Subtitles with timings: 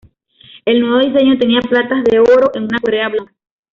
[0.65, 3.35] El nuevo diseño tenía platas de oro en una correa blanca.